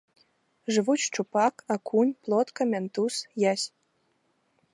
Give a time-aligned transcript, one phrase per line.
[0.77, 3.13] Жывуць шчупак, акунь, плотка, мянтуз,
[3.51, 3.67] язь.